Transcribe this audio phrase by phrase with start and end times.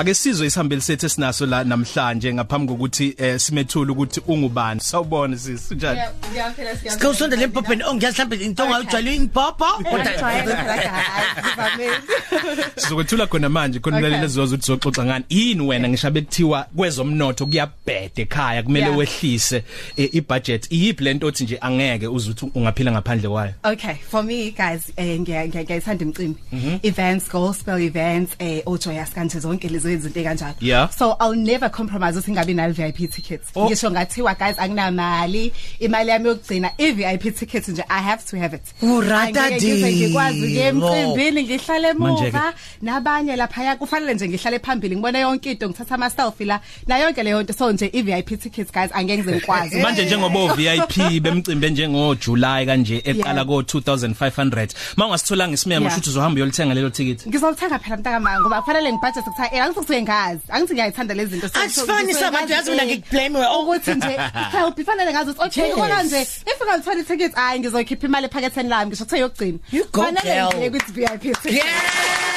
[0.00, 4.80] ake sizwe isihambeli sethu esinaso la namhlanje ngaphambi kokuthi eh, simethule ukuthi ungubani.
[4.80, 6.92] Sawubona sisi njani Ngiyaphela siyaphela.
[6.92, 9.64] Sikawusonda lempopeni ongiyazi mhlawumbe into ongayijwayele impopo
[12.76, 14.06] sizokwethula khona manje khona Okay.
[14.06, 15.24] umlaleli ezoza ukuthi soxoxa ngani.
[15.28, 18.62] Yini wena ngishabe kuthiwa kwezomnotho kuyabhede ekhaya?
[18.62, 19.64] Kumele wehlise
[19.96, 20.66] eh, ibudget.
[20.72, 23.52] Iyiphi lento othi nje angeke uze uthi ungaphila ngaphandle kwayo?
[23.64, 26.40] Okay, for me guys, eh ngiya ngiya- ngiyayithanda imicimbi.
[26.82, 30.54] Events, gospel events, eh ojoyous kanje zonke lezo izinto kanjalo.
[30.60, 30.88] Yeah.
[30.90, 33.48] So I'll never compromise ukuthi ngabe na VIP tickets.
[33.54, 33.66] Oh.
[33.68, 38.54] Ngisho ngathiwa guys akunamali, imali yami yokugcina i VIP tickets nje I have to have
[38.56, 38.62] it.
[38.82, 40.94] Urata Angeke ngize ngikwazi ke Dimo.
[40.94, 42.28] emcimbini ngihlale Manje-ke.
[42.28, 46.98] emuva nabanye lapha kufanele nje ngihlale phambili ngibone yonke into ngithatha ama selfie la na
[46.98, 49.80] yonke leyo nto so nje i VIP tickets guys angeke ngize ngikwazi.
[49.82, 53.46] manje njengoba o VIP bemcimbi njengo July kanje eqala Yeah.
[53.46, 55.94] ko 2500 mangasitholanga isimemo Yeah.
[55.94, 59.42] shothi uzohamba uyolithenga lelo ticket ngizolithenga phela mntaka manga ngoba kufanele ngibudget ukuthi
[59.80, 63.46] eh angisuke ngazi angithi ngiyayithanda lezi zinto So- Asifani so- sabantu yazi mina ngikublame we
[63.62, 64.16] ukuthi nje
[64.56, 65.74] help ifanele ngazi ukuthi okay Yes.
[65.74, 69.90] kona nje if ngalithola ticket hayi ngizokhipha imali ephaketheni lami ngisho kuthe yokugcina You go,
[70.02, 70.54] Kufanele girl.
[70.56, 71.54] ngiye kuthi VIP ticket.
[71.54, 72.29] Yeah!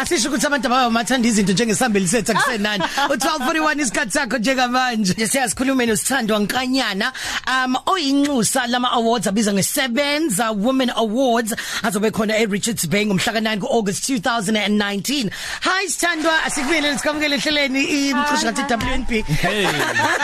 [0.00, 2.84] Asisho ukuthi abantu ababathanda izinto njengesambeli sethu akusenani.
[3.08, 5.26] U1241 isikhathi sakho njengamanje.
[5.26, 7.12] Siyasikhuluma nosithandwa Nkanyana.
[7.46, 14.08] Um oyinxusa lama awards abiza ngeSebenza Women Awards azobe khona eRichards Bay ngomhla ka9 kuAugust
[14.10, 15.30] 2019.
[15.60, 19.10] Hi Sithandwa asikubingelela sikamukele ehleleni imqoshi kathi WNP.
[19.26, 19.66] hey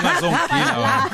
[0.00, 1.10] ungazongigila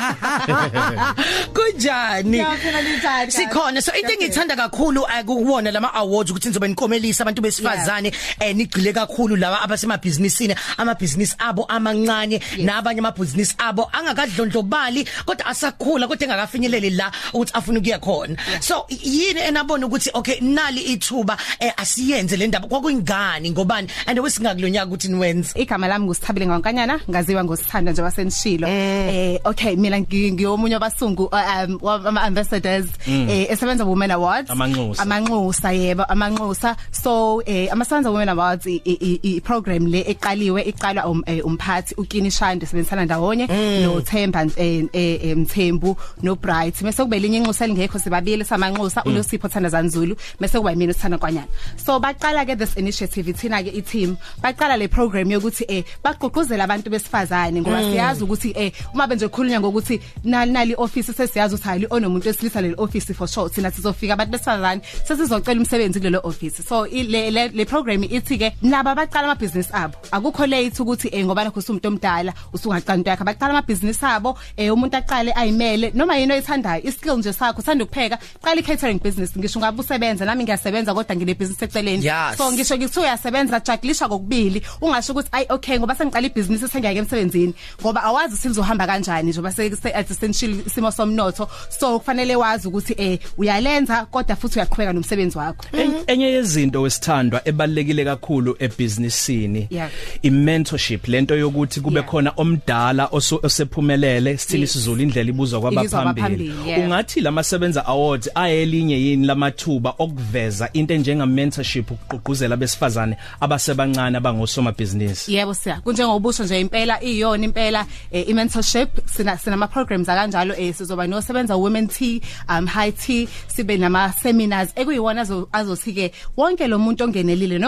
[1.55, 2.30] Kunjani?
[2.30, 3.34] Ngiyaphela linjani, guys?
[3.34, 4.22] Sikhona so into Ngiyaphela.
[4.22, 8.12] engithanda kakhulu akuwona lama awards ukuthi nizobe nikomelisa abantu besifazane
[8.53, 16.25] eh nigcile kakhulu laba abasemabhizinisini amabhizinisi abo amancane nabanye amabhizinisi abo angakadlondlobali kodwa asakhula kodwa
[16.25, 18.36] engakafinyeleli la ukuthi afuna ukuya khona.
[18.61, 22.69] So yini enabona ukuthi okay nali ithuba eh asiyenze le ndaba?
[22.69, 23.89] Kwakuyingani ngobani?
[24.06, 25.58] And wesingakulonyaka ukuthi niwenze?
[25.58, 29.41] Igama lami ngusithabile ngankanyana ngaziwa ngosithanda nje wasenishilo eh.
[29.45, 34.51] Okay mina ngi- ngiyomunye wabasungu um wama ambassadors eh esebenza women awards.
[34.51, 35.02] Amanxusa.
[35.02, 36.77] amanxusa yebo amanxusa.
[36.91, 41.95] So eh amasebenza women awards i- i i- program le eqaliwe iqalwa um- eh, umphathi
[41.95, 43.47] ukini shande sebenzisana ndawonye
[43.85, 49.05] no Themba eh, eh, eh, Mthembu no Bright mase kube linye inxusa elingekho sibabili samanxusa
[49.05, 51.47] uLosipho Thandazana Zulu mase kuba yimina usithanda kwanyana.
[51.77, 56.64] So baqala ke this initiative thina ke i team baqala le program yokuthi eh baqoqozela
[56.64, 61.69] abantu besifazane ngoba siyazi ukuthi eh uma benje khulunywa ngokuthi nali nali office sesiyazi ukuthi
[61.69, 66.63] hali onomuntu wesilisa le office for sure thina sizofika abantu besifazane sesizocela umsebenzi kulelo office
[66.63, 70.82] so i- le le, le program ithi ke laba baqala ama business abo akukho late
[70.82, 73.24] ukuthi eh ngoba nakho usumuntu omdala usungaqala into yakhe.
[73.24, 77.84] Baqala ama business abo eh umuntu aqale ayimele noma yini oyithandayo iskill nje sakho uthanda
[77.84, 79.36] ukupheka qala i catering business.
[79.36, 82.04] Ngisho ngabe usebenza nami ngiyasebenza kodwa ngine business eceleni.
[82.04, 82.36] Yes.
[82.38, 84.62] so ngisho ngithi uyasebenza jugglisha kokubili.
[84.80, 90.62] Ungasho ukuthi ay okay ngoba sengiqala ibhizinisi sengiyake emsebenzini ngoba awazi silizohamba kanjani njengoba sesentshile
[90.66, 91.48] isimo somnotho.
[91.68, 95.64] So kufanele wazi ukuthi eh uyalenza kodwa futhi uyaqhubeka nomsebenzi wakho.
[95.72, 99.90] En- enye yezinto wesithandwa ebalekile kakhulu ebusinessini Yeah.
[100.22, 102.10] i-mentorship lento yokuthi kube Yeah.
[102.10, 104.70] khona omdala oso- osephumelele still Yes.
[104.70, 106.80] isizulu indlela ibuzwa Ibuzwa kwabaphambili kwabaphambili, yeah.
[106.84, 115.28] ungathi lamasebenza awards ayelinye yini lamathuba okuveza into enjenga mentorship ukuqhuquzela besifazane abasebancane abangosoma business
[115.28, 115.80] Yebo siya.
[115.80, 121.88] Kunjengobusho nje impela iyona impela eh, i-mentorship sina sinama programs akanjalo eh sizoba nosebenza women
[121.88, 127.58] tea um high tea sibe nama seminars ekuyiwona azo- azothi ke wonke lo muntu ongenelile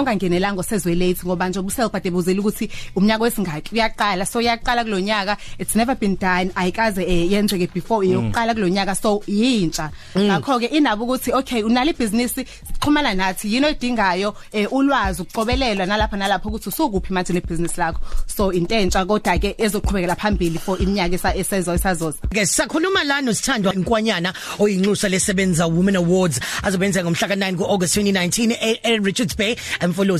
[0.44, 4.26] nongangenelanga osezwe late ngoba nje ubuselbade buzela ukuthi umnyaka wesingaki uyaqala.
[4.26, 6.50] So uyaqala kulonyaka it's never been done.
[6.54, 9.90] Ayikaze eh, yenzeke before iyoqala kulonyaka so yintsha.
[10.16, 12.34] Ngakho ke inabo ukuthi okay unali business
[12.80, 13.48] xhumana nathi.
[13.54, 14.34] Yini oyidingayo?
[14.52, 18.00] Eh, ulwazi ukuqobelelwa nalapha nalapha ukuthi usukuphi manje nebusiness lakho.
[18.26, 19.04] So into entsha.
[19.04, 25.08] Kodwa ke ezoqhubekela phambili for iminyaka esa- esezo isazoza ke sikhuluma la nosithandwa inkwanyana oyinxusa
[25.08, 29.56] lesebenza Women Awards azobenza ngomhla ka9 kuAugust 2019 e- eRichards Bay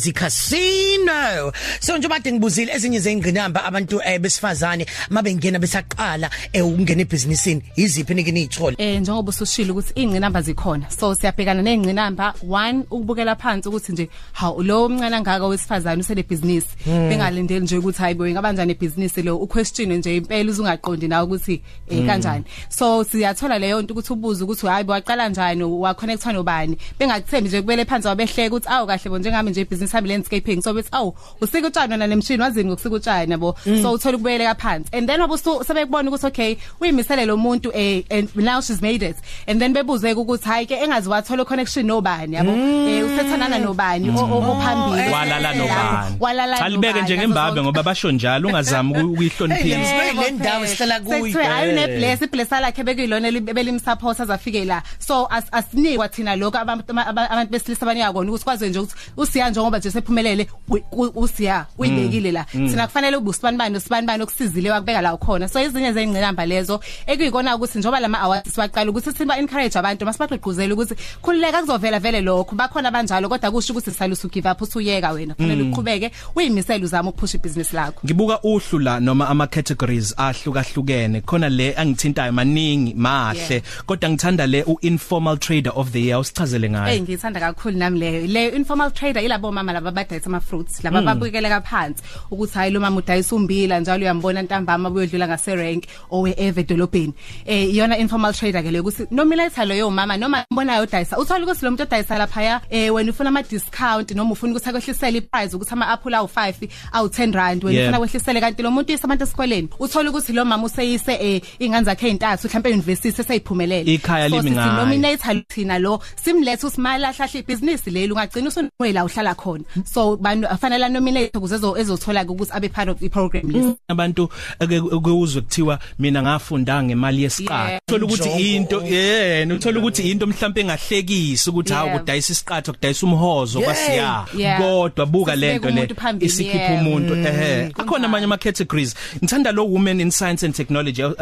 [0.05, 1.53] Mfolozi Casino.
[1.81, 8.15] So nje bade ngibuzile ezinye zengqinamba abantu eh, besifazane mabengena besaqala eh, ukungena ebhizinisini iziphi
[8.15, 13.93] nike niyithola eh njengoba usushilo ukuthi ingcinamba zikhona so siyabhekana nezingcinamba one ukubukela phansi ukuthi
[13.93, 19.37] nje hawu lo omncane angaka wesifazane usele business bengalindeli nje ukuthi hayibo ngabanjani ebusiness lo?
[19.37, 22.45] Uquestion nje impela uzungaqondi nawe ukuthi eh kanjani.
[22.69, 26.79] So siyathola leyo nto ukuthi ubuze ukuthi hayibo waqala kanjani wa connectwa nobani?
[26.99, 30.63] Bengakuthembi nje kubele phansi wabehleka ukuthi awu kahle bo njengami nje business hami landscaping.
[30.63, 33.57] So bethi awu usika utshani wena nemshini wazini ngokusika utshani yabo?
[33.83, 34.89] So uthola ukubuyeleka phansi.
[34.93, 39.17] And then wabusu sebekubona ukuthi okay uyimisele lo muntu eh and now she's made it.
[39.47, 42.51] And then bebuze ukuthi hayi ke engazi wathola connection nobani yabo?
[42.51, 45.13] Eh usethanana nobani ophambili.
[45.13, 46.17] Walala nobani.
[46.21, 50.65] walala Cha libeke nobani, njengembabe yazo ngoba basho njalo ungazami uku- ukuyihloniphisa Hey, le ndawo
[50.65, 51.17] esihlala kuyo.
[51.17, 54.83] Sekuthiwe ayi nebless iblessa lakhe bekuyilona belimsupport azafike la.
[54.99, 59.51] So as- asinikwa thina lokho abantu abantu besilisa abanika kona ukuthi kwaze nje ukuthi usiya
[59.51, 62.45] njengoba nje sephumelele u- u- usiya uyibekile la.
[62.45, 67.79] Thina kufanele ube usibanibani osibanibani okusizile wakubeka la ukhona so ezinye zengqinamba lezo ekuyikona ukuthi
[67.79, 72.89] njoba lama awards siwaqala ukuthi siba encourage abantu masibagqugquzela ukuthi khulileka kuzovela vele lokho bakhona
[72.89, 75.35] abanjalo kodwa kusho ukuthi sisalusa give up usuyeka wena.
[75.35, 78.01] Kufanele uqhubeke uyimisela uzama ukuphusha ibhizinisi lakho.
[78.05, 81.21] Ngibuka uhlu la noma ama categories ahlukahlukene.
[81.21, 83.63] Khona le angithintayo maningi mahle.
[83.87, 87.99] Kodwa ngithanda le u informal trader of the year usichazele Hey ngayo ngithanda kakhulu nami
[87.99, 88.27] leyo.
[88.27, 92.81] Le informal trader ilabo mama laba badayisa ama fruits, laba babukeleka phansi ukuthi hayi lo
[92.81, 97.15] mama udayisa umbila njalo uyambona ntambama uyodlula ngase rank owe eve edolobheni.
[97.47, 101.19] Eh iyona informal trader ke le ukuthi nominate loyo mama noma mbonayo udayisa.
[101.19, 105.19] Uthola ukuthi lo muntu odayisa lapha eh wena ufuna ama discount noma ufuna ukuthi akwehlisele
[105.19, 107.89] iprice ukuthi ama apple awu 5 awu 10 rand wena Yeah.
[107.89, 109.69] ufuna kwehlisele kanti lo muntu isabantu esikoleni.
[109.79, 113.95] Uthola ukuthi lo mama useyise eh ingane zakhe ezintathu mhlawumbe university seseyiphumelele.
[113.95, 114.73] Ikhaya limi ngayo.
[114.73, 120.89] nominate thina lo simlethe usimala hlahla ibhizinisi leli ungagcina usunwela uhlala khona so bantu afanele
[120.89, 124.29] nominate ukuze ezo- ezothola ukuthi abe part of the program list abantu
[124.61, 127.81] ekuzwe kuthiwa mina ngafunda ngemali yesiqatho Yeah.
[127.89, 128.41] uthola ukuthi Njongo.
[128.41, 131.99] into yena uthola ukuthi into mhlambe engahlekisi ukuthi hawo Yeah.
[132.01, 133.73] kudayisa isiqatho kudayisa umhozo Yeah.
[133.75, 134.61] kwasiya Yeah.
[134.61, 136.81] kodwa buka Sesibeka lento le umuntu phambili, isikhipha yeah.
[136.87, 141.13] umuntu ehe akhona amanye ama categories ngithanda lo women in science and technology uh,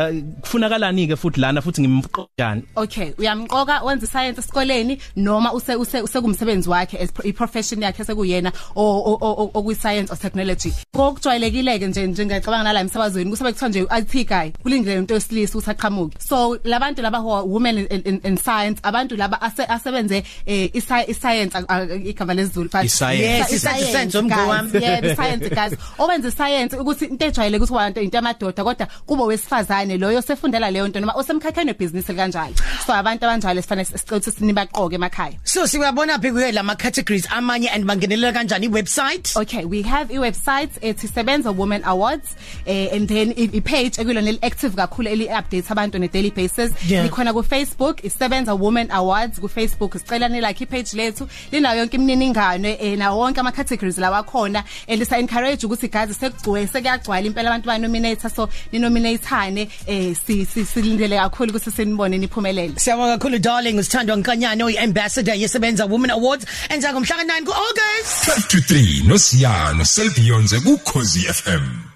[0.40, 6.68] kufunakalani ke futhi lana futhi ngimqojani okay uyamqoka wenza science esikoleni noma use use usekumsebenzi
[6.70, 8.31] wakhe as pro- i-profession yakhe sekuyena
[8.76, 10.72] okwi science or technology.
[10.94, 15.70] Kokujwayelekile ke nje njengacabanga nala emsebenzini kusebe kuthiwa nje IT guy kulindele umuntu wesilisa ukuthi
[15.70, 16.16] aqhamuke.
[16.20, 21.58] So labantu laba women in, in, in science abantu laba ase- asebenze eh, i-sci- i-science
[22.04, 22.84] igama lesizulu but.
[23.18, 24.80] Yes, i-science, umngani wami.
[24.82, 25.72] yeah the science guys.
[25.98, 30.88] Owenza science ukuthi into ejwayele ukuthi kwanto into yamadoda kodwa kubo wesifazane loyo sefundela leyo
[30.88, 32.54] nto noma osemkhakheni webusiness kanjalo
[32.86, 35.38] so abantu abanjalo sifanele sicela ukuthi sinibaqoke emakhaya.
[35.44, 37.84] So siwabona phi kuye lama categories amanye and
[38.22, 42.36] bangenelela kanjani iwebsite Okay, we have i-website ethi Sebenza Women Awards
[42.66, 46.72] eh and then i- i-page ekulona eli-active kakhulu eli-update abantu on a daily basis.
[46.88, 47.04] Yeah.
[47.08, 49.38] Likhona ku Facebook iSebenza Women Awards.
[49.40, 51.28] Ku Facebook sicela ni like i-page lethu.
[51.52, 56.66] Linayo yonke imininingane eh na wonke ama categories lawa khona elisa encourage ukuthi guys sekugcwele
[56.66, 62.18] sekuyagcwala impela abantu ba nominate so ni nominateane eh si si- silindele kakhulu ukuthi sinibone
[62.18, 62.74] niphumelele.
[62.78, 63.78] Siyabonga kakhulu darling.
[63.78, 66.46] Usithandwa nkanyane oyiambassador yesebenza Women Awards.
[66.68, 67.72] Enza ngomhla ka9 kuAugust.
[67.82, 71.91] 5 to 3 nosiyano selbionze ku Khosi FM